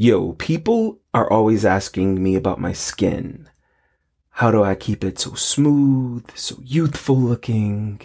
[0.00, 3.50] Yo, people are always asking me about my skin.
[4.30, 8.02] How do I keep it so smooth, so youthful looking?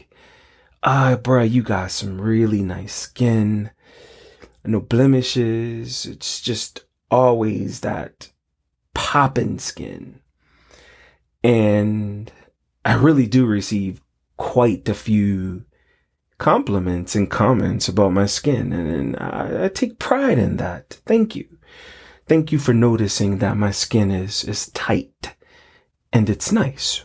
[0.82, 3.70] Ah, bruh, you got some really nice skin.
[4.66, 6.08] No blemishes.
[6.08, 8.32] It's just always that
[8.96, 10.20] poppin' skin.
[11.44, 12.32] And
[12.84, 14.02] I really do receive
[14.38, 15.66] quite a few
[16.40, 18.74] compliments and comments about my skin.
[18.74, 21.00] And, and I, I take pride in that.
[21.06, 21.60] Thank you.
[22.28, 25.36] Thank you for noticing that my skin is, is tight
[26.12, 27.04] and it's nice.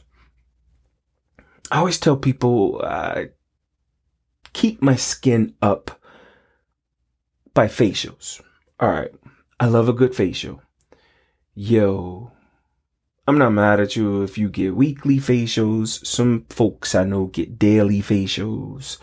[1.71, 3.25] I always tell people, uh,
[4.53, 6.01] keep my skin up
[7.53, 8.41] by facials.
[8.79, 9.11] All right.
[9.61, 10.63] I love a good facial.
[11.55, 12.31] Yo,
[13.27, 16.07] I'm not mad at you if you get weekly facials.
[16.07, 18.99] Some folks I know get daily facials.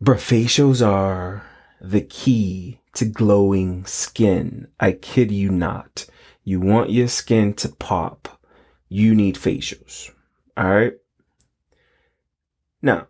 [0.00, 1.44] But facials are
[1.80, 4.68] the key to glowing skin.
[4.80, 6.06] I kid you not.
[6.44, 8.40] You want your skin to pop.
[8.88, 10.10] You need facials.
[10.58, 10.94] Alright?
[12.80, 13.08] Now,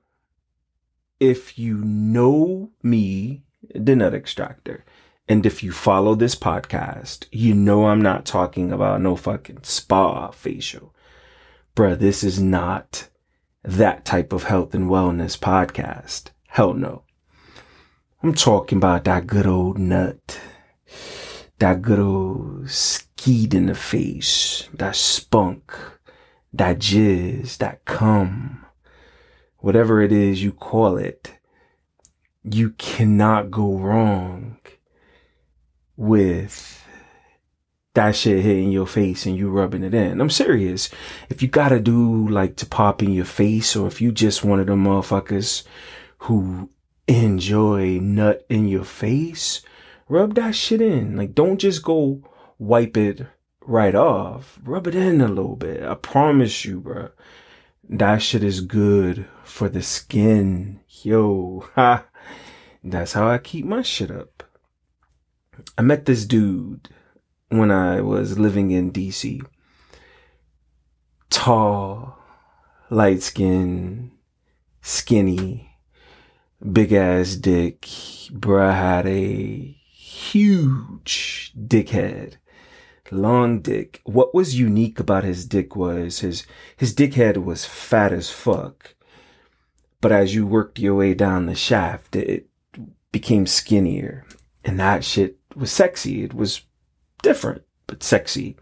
[1.21, 4.85] if you know me, the nut extractor,
[5.29, 10.31] and if you follow this podcast, you know I'm not talking about no fucking spa
[10.31, 10.95] facial.
[11.75, 13.09] Bruh, this is not
[13.63, 16.31] that type of health and wellness podcast.
[16.49, 17.06] Hell no.
[18.27, 20.41] I'm talking about that good old nut.
[21.61, 24.69] That good old skeet in the face.
[24.75, 25.73] That spunk.
[26.53, 27.59] That jizz.
[27.59, 28.67] That cum.
[29.59, 31.35] Whatever it is you call it.
[32.43, 34.59] You cannot go wrong
[35.97, 36.85] with
[37.95, 40.21] that shit hitting your face and you rubbing it in.
[40.21, 40.91] I'm serious.
[41.29, 44.59] If you gotta do like to pop in your face or if you just one
[44.59, 45.63] of them motherfuckers
[46.19, 46.71] who
[47.09, 49.63] enjoy nut in your face,
[50.09, 51.17] rub that shit in.
[51.17, 52.23] Like, don't just go
[52.59, 53.27] wipe it
[53.61, 54.59] right off.
[54.63, 55.83] Rub it in a little bit.
[55.83, 57.11] I promise you, bro.
[57.89, 60.81] That shit is good for the skin.
[60.89, 62.07] Yo, ha.
[62.83, 64.45] That's how I keep my shit up.
[65.77, 66.89] I met this dude
[67.49, 69.45] when I was living in DC.
[71.31, 72.19] Tall,
[72.91, 74.13] light skin,
[74.81, 75.76] skinny,
[76.73, 77.83] big ass dick.
[77.83, 82.37] Bruh had a huge dickhead.
[83.11, 84.01] Long dick.
[84.05, 86.47] What was unique about his dick was his,
[86.77, 88.95] his dickhead was fat as fuck.
[90.01, 92.49] But as you worked your way down the shaft, it
[93.13, 94.25] became skinnier.
[94.65, 96.25] And that shit was sexy.
[96.25, 96.63] It was
[97.23, 98.57] different, but sexy.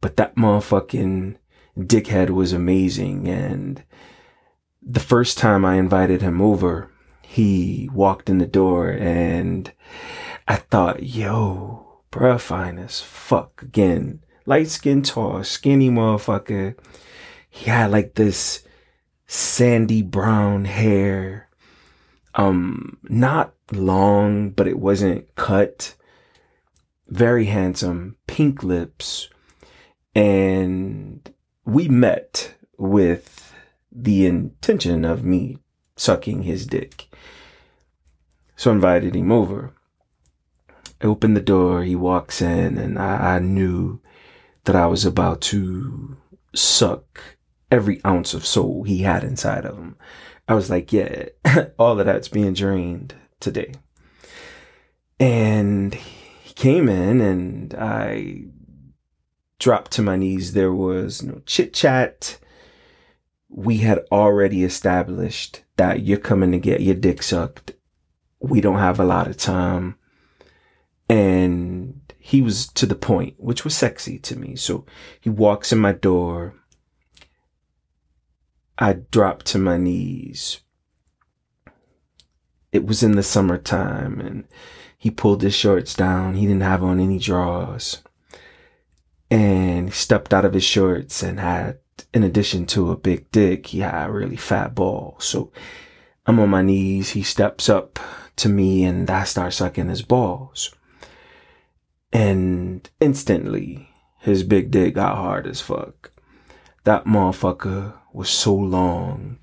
[0.00, 1.36] But that motherfucking
[1.78, 3.28] dickhead was amazing.
[3.28, 3.82] And
[4.82, 6.90] the first time I invited him over,
[7.28, 9.70] he walked in the door and
[10.48, 13.60] I thought, yo, bruh, fine as fuck.
[13.60, 16.74] Again, light skin, tall, skinny motherfucker.
[17.50, 18.64] He had like this
[19.26, 21.50] sandy brown hair.
[22.34, 25.96] Um, not long, but it wasn't cut.
[27.08, 29.28] Very handsome, pink lips.
[30.14, 31.30] And
[31.66, 33.54] we met with
[33.92, 35.58] the intention of me
[35.98, 37.08] sucking his dick.
[38.56, 39.72] So I invited him over.
[41.00, 44.00] I opened the door, he walks in, and I, I knew
[44.64, 46.16] that I was about to
[46.54, 47.36] suck
[47.70, 49.96] every ounce of soul he had inside of him.
[50.48, 51.26] I was like, yeah,
[51.78, 53.74] all of that's being drained today.
[55.20, 58.44] And he came in and I
[59.58, 60.52] dropped to my knees.
[60.52, 62.38] There was no chit chat.
[63.48, 67.72] We had already established that you're coming to get your dick sucked
[68.40, 69.96] we don't have a lot of time.
[71.08, 74.56] And he was to the point, which was sexy to me.
[74.56, 74.84] So
[75.20, 76.54] he walks in my door.
[78.78, 80.60] I drop to my knees.
[82.70, 84.44] It was in the summertime and
[84.98, 86.34] he pulled his shorts down.
[86.34, 88.02] He didn't have on any drawers.
[89.30, 91.78] And he stepped out of his shorts and had,
[92.12, 95.16] in addition to a big dick, he had a really fat ball.
[95.18, 95.52] So
[96.26, 97.10] I'm on my knees.
[97.10, 97.98] He steps up
[98.36, 100.74] to me and I start sucking his balls.
[102.12, 106.10] And instantly, his big dick got hard as fuck.
[106.84, 109.38] That motherfucker was so long.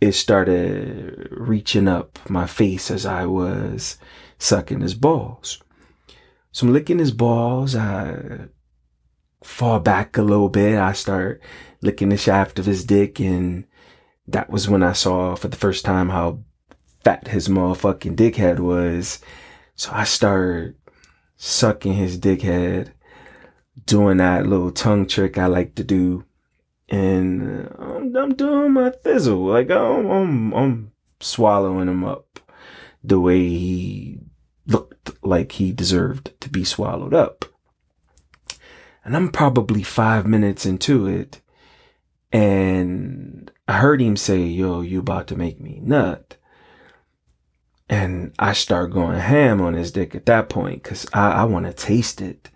[0.00, 3.98] It started reaching up my face as I was
[4.38, 5.62] sucking his balls.
[6.52, 7.74] So I'm licking his balls.
[7.74, 8.48] I
[9.46, 10.78] fall back a little bit.
[10.78, 11.40] I start
[11.80, 13.64] licking the shaft of his dick and
[14.26, 16.40] that was when I saw for the first time how
[17.04, 19.20] fat his motherfucking dickhead was.
[19.76, 20.74] So I started
[21.36, 22.90] sucking his dickhead,
[23.84, 26.24] doing that little tongue trick I like to do.
[26.88, 29.48] And uh, I'm, I'm doing my thizzle.
[29.48, 32.40] Like I'm, I'm, I'm swallowing him up
[33.02, 34.18] the way he
[34.66, 37.44] looked like he deserved to be swallowed up.
[39.06, 41.40] And I'm probably five minutes into it.
[42.32, 46.36] And I heard him say, yo, you about to make me nut.
[47.88, 51.66] And I start going ham on his dick at that point because I, I want
[51.66, 52.50] to taste it.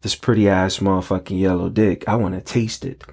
[0.00, 2.08] This pretty ass motherfucking yellow dick.
[2.08, 3.04] I want to taste it.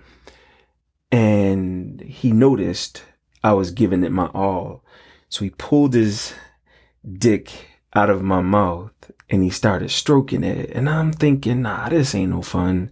[1.12, 3.04] And he noticed
[3.44, 4.84] I was giving it my all.
[5.30, 6.34] So he pulled his
[7.08, 7.52] dick
[7.94, 8.92] out of my mouth
[9.30, 10.72] and he started stroking it.
[10.72, 12.92] And I'm thinking, nah, this ain't no fun.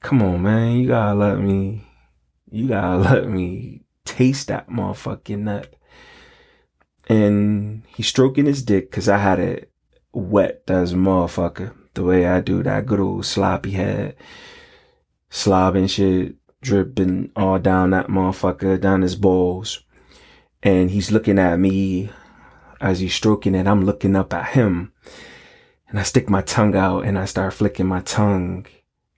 [0.00, 0.76] Come on, man.
[0.76, 1.84] You gotta let me,
[2.50, 5.74] you gotta let me taste that motherfucking nut.
[7.08, 9.70] And he's stroking his dick because I had it
[10.12, 11.74] wet as motherfucker.
[11.94, 14.16] The way I do that good old sloppy head.
[15.30, 19.82] Slobbing shit, dripping all down that motherfucker, down his balls.
[20.62, 22.10] And he's looking at me
[22.82, 23.66] as he's stroking it.
[23.66, 24.92] I'm looking up at him.
[25.88, 28.66] And I stick my tongue out and I start flicking my tongue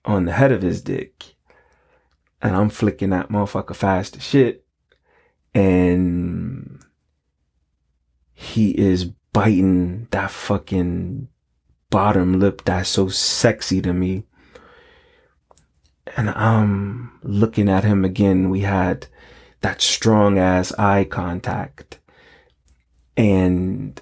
[0.05, 1.34] on the head of his dick.
[2.43, 4.66] And I'm flicking that motherfucker fast as shit.
[5.55, 6.82] And
[8.34, 11.28] he is biting that fucking
[11.90, 14.25] bottom lip that's so sexy to me.
[16.16, 18.50] And I'm looking at him again.
[18.50, 19.06] We had
[19.62, 22.00] that strong ass eye contact.
[23.16, 24.00] And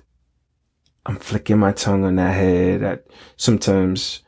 [1.05, 2.85] I'm flicking my tongue on that head.
[2.85, 2.99] I
[3.37, 4.23] sometimes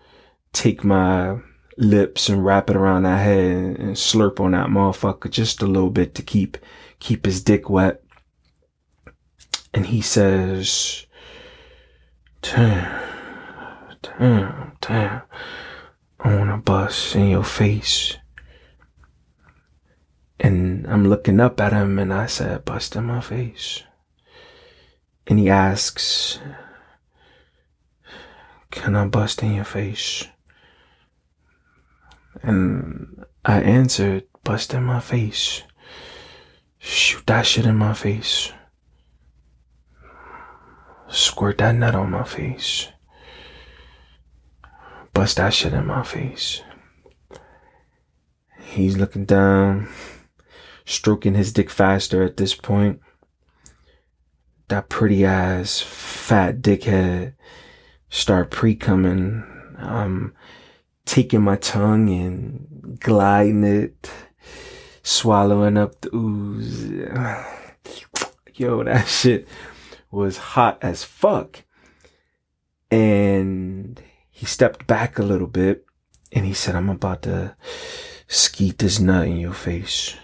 [0.52, 1.38] take my
[1.76, 5.90] lips and wrap it around that head and slurp on that motherfucker just a little
[5.90, 6.56] bit to keep
[7.00, 8.04] keep his dick wet
[9.74, 11.06] and he says,
[12.42, 13.02] damn,
[14.02, 15.22] damn, damn,
[16.20, 18.16] I wanna bust in your face.
[20.38, 23.82] And I'm looking up at him and I said, bust in my face.
[25.26, 26.38] And he asks,
[28.70, 30.26] can I bust in your face?
[32.42, 35.62] And I answered, bust in my face.
[36.78, 38.52] Shoot that shit in my face.
[41.08, 42.88] Squirt that nut on my face.
[45.14, 46.60] Bust that shit in my face.
[48.60, 49.88] He's looking down,
[50.84, 53.00] stroking his dick faster at this point.
[54.68, 57.34] That pretty ass fat dickhead
[58.08, 59.44] start pre coming.
[59.78, 60.34] I'm um,
[61.04, 64.10] taking my tongue and gliding it,
[65.02, 66.86] swallowing up the ooze.
[68.54, 69.48] Yo, that shit
[70.10, 71.64] was hot as fuck.
[72.90, 74.00] And
[74.30, 75.84] he stepped back a little bit
[76.32, 77.56] and he said, I'm about to
[78.28, 80.16] skeet this nut in your face.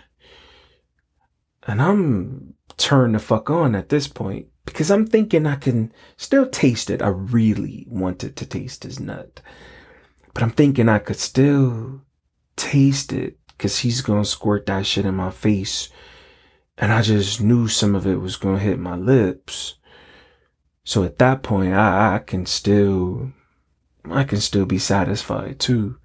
[1.67, 6.49] And I'm turned the fuck on at this point because I'm thinking I can still
[6.49, 7.03] taste it.
[7.03, 9.41] I really wanted to taste his nut.
[10.32, 12.00] But I'm thinking I could still
[12.56, 15.91] taste it because he's to squirt that shit in my face.
[16.79, 19.75] And I just knew some of it was to hit my lips.
[20.83, 23.33] So at that point, I, I can still,
[24.11, 25.99] I can still be satisfied too.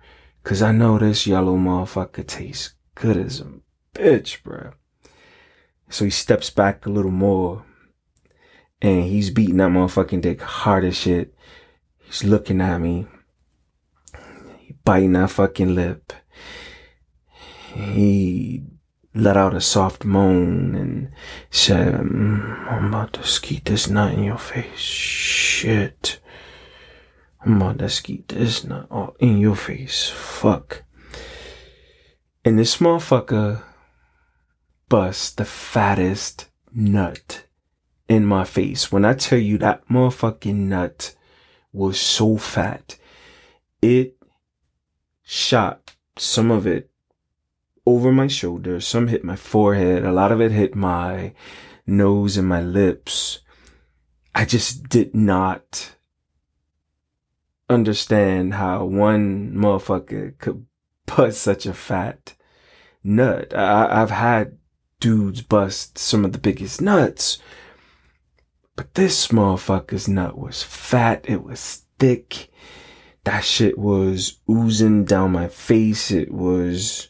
[0.43, 3.47] Cause I know this yellow motherfucker tastes good as a
[3.95, 4.73] bitch, bro.
[5.89, 7.65] So he steps back a little more
[8.81, 11.33] and he's beating that motherfucking dick hard as shit.
[11.99, 13.07] He's looking at me.
[14.59, 16.13] He biting that fucking lip.
[17.73, 18.63] He
[19.13, 21.09] let out a soft moan and
[21.49, 24.77] said, mm, I'm about to skeet this nut in your face.
[24.77, 26.19] Shit.
[27.43, 30.09] I'm about to skeet this nut all in your face.
[30.09, 30.83] Fuck.
[32.43, 33.63] And this motherfucker
[34.89, 37.45] bust the fattest nut
[38.07, 38.91] in my face.
[38.91, 41.15] When I tell you that motherfucking nut
[41.73, 42.97] was so fat,
[43.81, 44.15] it
[45.23, 46.89] shot some of it
[47.85, 48.79] over my shoulder.
[48.79, 50.05] Some hit my forehead.
[50.05, 51.33] A lot of it hit my
[51.85, 53.39] nose and my lips.
[54.33, 55.95] I just did not
[57.69, 60.65] understand how one motherfucker could
[61.05, 62.35] bust such a fat
[63.03, 63.53] nut.
[63.55, 64.57] I, I've had
[64.99, 67.39] dudes bust some of the biggest nuts,
[68.75, 71.25] but this motherfucker's nut was fat.
[71.27, 72.49] It was thick.
[73.23, 76.11] That shit was oozing down my face.
[76.11, 77.09] It was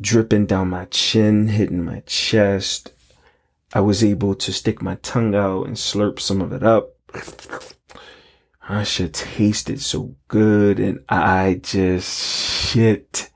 [0.00, 2.92] dripping down my chin, hitting my chest.
[3.74, 6.90] I was able to stick my tongue out and slurp some of it up.
[8.68, 13.30] That shit tasted so good and I just shit.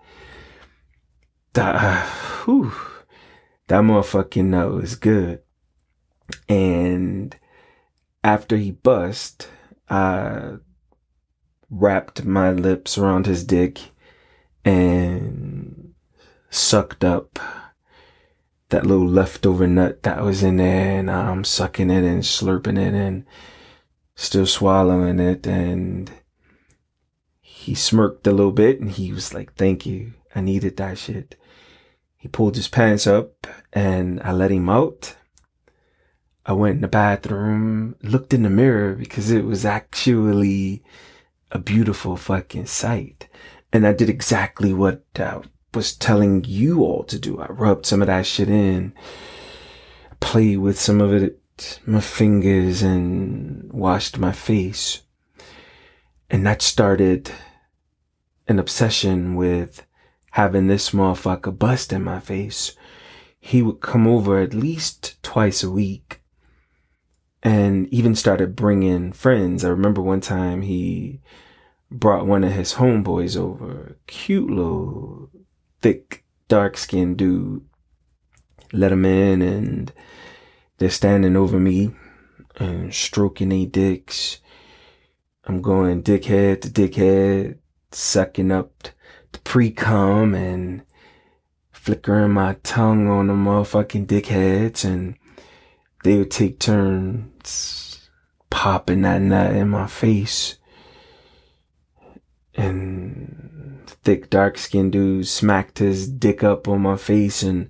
[1.52, 2.06] That,
[2.44, 2.72] whew,
[3.68, 5.40] that motherfucking nut was good.
[6.48, 7.36] And
[8.22, 9.48] after he bust,
[9.88, 10.56] I
[11.70, 13.80] wrapped my lips around his dick
[14.64, 15.94] and
[16.50, 17.38] sucked up
[18.68, 22.94] that little leftover nut that was in there and I'm sucking it and slurping it
[22.94, 23.24] and
[24.16, 26.10] still swallowing it and
[27.40, 30.14] he smirked a little bit and he was like, thank you.
[30.34, 31.36] I needed that shit.
[32.26, 35.14] He pulled his pants up and I let him out.
[36.44, 40.82] I went in the bathroom, looked in the mirror because it was actually
[41.52, 43.28] a beautiful fucking sight.
[43.72, 45.42] And I did exactly what I
[45.72, 47.38] was telling you all to do.
[47.38, 48.92] I rubbed some of that shit in,
[50.18, 55.02] played with some of it my fingers and washed my face.
[56.28, 57.30] And that started
[58.48, 59.85] an obsession with
[60.36, 62.76] having this motherfucker bust in my face.
[63.40, 66.20] He would come over at least twice a week
[67.42, 69.64] and even started bringing friends.
[69.64, 71.22] I remember one time he
[71.90, 75.30] brought one of his homeboys over, cute little
[75.80, 77.64] thick, dark skinned dude.
[78.74, 79.90] Let him in and
[80.76, 81.92] they're standing over me
[82.56, 84.40] and stroking their dicks.
[85.46, 87.56] I'm going dickhead to dickhead,
[87.90, 88.88] sucking up
[89.36, 90.82] the pre-cum and
[91.70, 95.16] flickering my tongue on the motherfucking dickheads and
[96.04, 98.08] they would take turns
[98.48, 100.56] popping that nut in my face.
[102.54, 107.68] And thick dark skinned dude smacked his dick up on my face and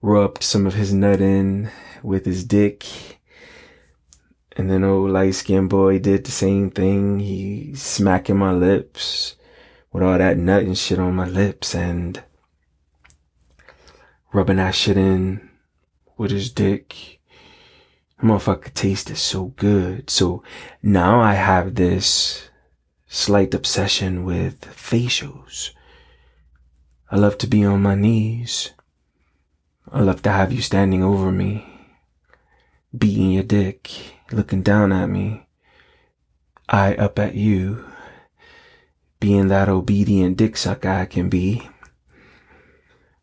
[0.00, 1.70] rubbed some of his nut in
[2.02, 2.86] with his dick.
[4.56, 7.18] And then old light skinned boy did the same thing.
[7.18, 9.36] He smacking my lips
[9.94, 12.22] with all that nut and shit on my lips and
[14.32, 15.48] rubbing that shit in
[16.18, 17.20] with his dick.
[18.18, 20.10] The motherfucker tasted so good.
[20.10, 20.42] So
[20.82, 22.50] now I have this
[23.06, 25.70] slight obsession with facials.
[27.10, 28.72] I love to be on my knees.
[29.90, 31.70] I love to have you standing over me
[32.96, 33.90] beating your dick,
[34.30, 35.46] looking down at me,
[36.68, 37.84] I up at you,
[39.24, 41.66] being that obedient dick sucker I can be.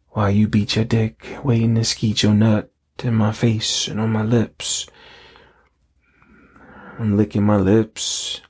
[0.09, 2.71] While you beat your dick, waiting to skeet your nut
[3.03, 4.87] in my face and on my lips.
[6.97, 8.41] I'm licking my lips,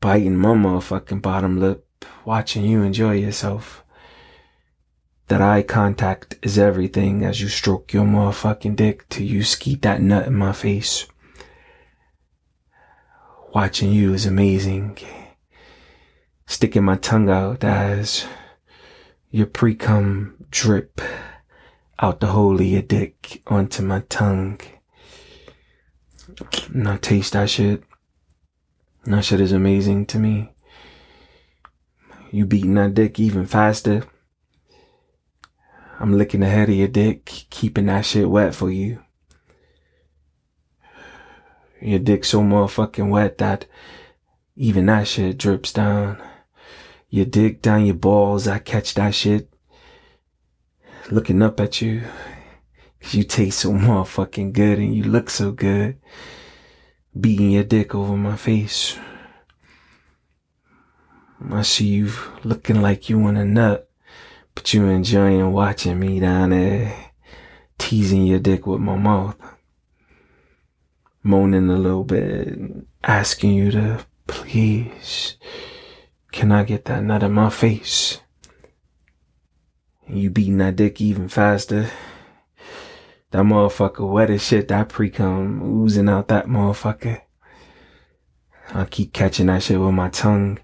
[0.00, 3.82] biting my motherfucking bottom lip, watching you enjoy yourself
[5.28, 10.02] that eye contact is everything as you stroke your motherfucking dick till you skeet that
[10.02, 11.06] nut in my face.
[13.54, 14.98] Watching you is amazing.
[16.48, 18.26] Sticking my tongue out as
[19.30, 21.00] your pre-cum drip
[22.00, 24.60] out the hole of your dick onto my tongue.
[26.74, 27.84] And I taste that shit.
[29.04, 30.50] That shit is amazing to me.
[32.32, 34.04] You beating that dick even faster
[36.00, 39.02] I'm licking the head of your dick, keeping that shit wet for you.
[41.80, 43.66] Your dick so motherfucking wet that
[44.54, 46.22] even that shit drips down.
[47.10, 49.48] Your dick down your balls, I catch that shit.
[51.10, 52.02] Looking up at you.
[53.00, 55.98] Cause you taste so motherfucking good and you look so good.
[57.18, 58.98] Beating your dick over my face.
[61.50, 62.12] I see you
[62.44, 63.88] looking like you want a nut.
[64.54, 67.08] But you enjoying watching me down there
[67.78, 69.36] teasing your dick with my mouth.
[71.22, 72.58] Moaning a little bit,
[73.02, 75.36] asking you to please,
[76.32, 78.20] can I get that nut in my face?
[80.06, 81.90] you beating that dick even faster.
[83.30, 87.20] That motherfucker wet as shit, that pre-cum oozing out that motherfucker.
[88.72, 90.58] I keep catching that shit with my tongue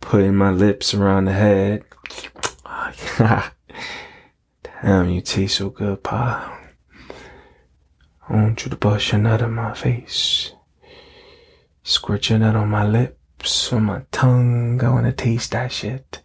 [0.00, 1.84] putting my lips around the head.
[4.82, 6.58] Damn, you taste so good, Pa.
[8.28, 10.52] I want you to bust your nut in my face.
[11.82, 12.84] Squirt your nut on my
[13.40, 14.82] lips, on my tongue.
[14.84, 16.20] I wanna taste that shit.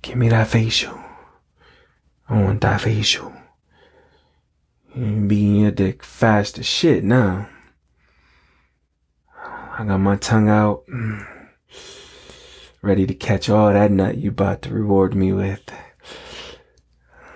[0.00, 0.98] Give me that facial.
[2.28, 3.32] I want that facial.
[4.94, 7.48] You your dick fast as shit now.
[9.36, 10.84] I got my tongue out.
[12.80, 15.62] Ready to catch all that nut you about to reward me with.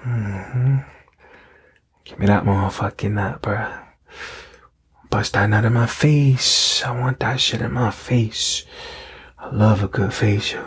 [0.05, 0.79] Mm-hmm.
[2.05, 3.92] Give me that motherfucking nut, bruh.
[5.13, 6.83] Bust that nut in my face.
[6.83, 8.65] I want that shit in my face.
[9.39, 10.65] I love a good facial.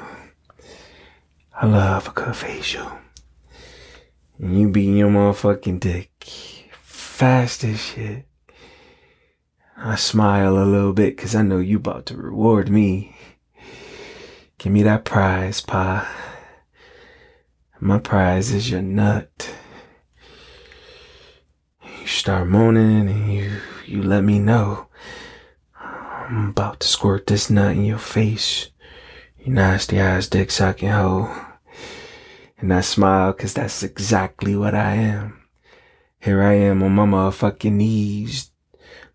[1.60, 2.92] I love a good facial.
[4.38, 6.12] And you beating your motherfucking dick
[6.80, 8.28] fast as shit.
[9.76, 13.16] I smile a little bit cause I know you about to reward me.
[14.60, 16.08] Give me that prize, pa.
[17.80, 19.56] My prize is your nut.
[22.00, 23.52] You start moaning and you,
[23.88, 24.88] you let me know.
[25.80, 28.70] I'm about to squirt this nut in your face.
[29.38, 31.30] You nasty ass dick sucking hoe.
[32.58, 35.42] And I smile cause that's exactly what I am.
[36.20, 38.52] Here I am on my motherfucking knees.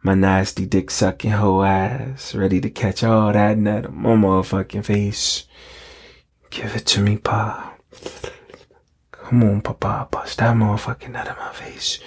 [0.03, 2.35] My nasty dick sucking hoe ass.
[2.35, 5.47] Ready to catch all that nut on my motherfucking face.
[6.51, 7.75] Give it to me, pa.
[9.11, 10.09] Come on, papa.
[10.11, 11.99] Bust that motherfucking nut in my face.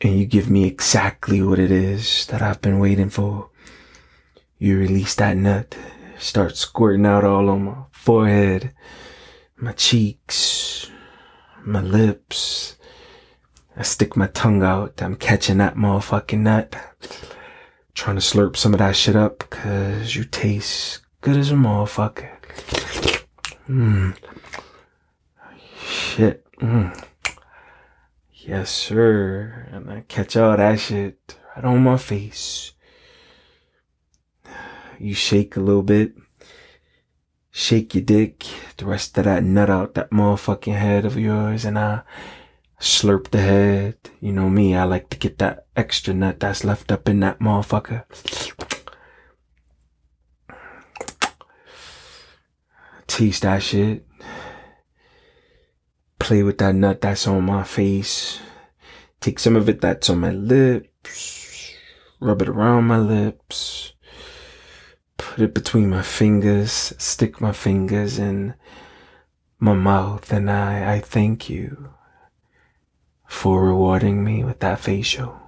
[0.00, 3.50] And you give me exactly what it is that I've been waiting for.
[4.58, 5.76] You release that nut.
[6.18, 8.72] Start squirting out all on my forehead,
[9.56, 10.90] my cheeks,
[11.64, 12.76] my lips.
[13.76, 15.00] I stick my tongue out.
[15.00, 16.74] I'm catching that motherfucking nut.
[17.94, 22.30] Trying to slurp some of that shit up because you taste good as a motherfucker.
[23.68, 24.16] Mmm.
[25.78, 26.44] Shit.
[26.56, 27.04] Mmm.
[28.48, 29.68] Yes, sir.
[29.70, 32.72] And I catch all that shit right on my face.
[34.98, 36.14] You shake a little bit.
[37.50, 38.46] Shake your dick.
[38.78, 41.66] The rest of that nut out that motherfucking head of yours.
[41.66, 42.00] And I
[42.80, 43.98] slurp the head.
[44.18, 47.40] You know me, I like to get that extra nut that's left up in that
[47.40, 48.04] motherfucker.
[53.06, 54.07] Taste that shit.
[56.28, 58.38] Play with that nut that's on my face.
[59.18, 61.72] Take some of it that's on my lips.
[62.20, 63.94] Rub it around my lips.
[65.16, 66.92] Put it between my fingers.
[66.98, 68.52] Stick my fingers in
[69.58, 70.30] my mouth.
[70.30, 71.94] And I, I thank you
[73.26, 75.40] for rewarding me with that facial.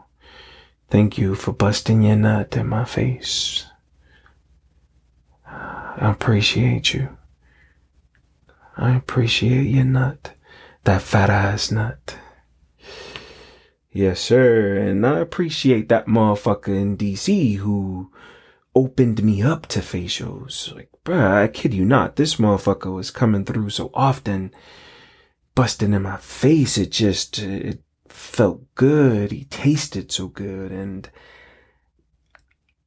[0.88, 3.66] Thank you for busting your nut in my face.
[5.46, 7.18] I appreciate you.
[8.78, 10.32] I appreciate your nut.
[10.84, 12.16] That fat ass nut.
[13.92, 14.76] Yes, sir.
[14.76, 18.10] And I appreciate that motherfucker in DC who
[18.74, 20.74] opened me up to facials.
[20.74, 22.16] Like, bruh, I kid you not.
[22.16, 24.52] This motherfucker was coming through so often
[25.54, 26.78] busting in my face.
[26.78, 29.32] It just, it felt good.
[29.32, 30.70] He tasted so good.
[30.70, 31.10] And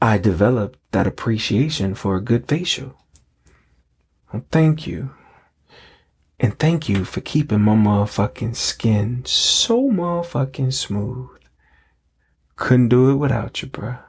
[0.01, 2.97] I developed that appreciation for a good facial.
[4.31, 5.11] Well, thank you.
[6.43, 11.29] And thank you for keeping my motherfucking skin so motherfucking smooth.
[12.57, 13.99] Couldn't do it without you, bruh.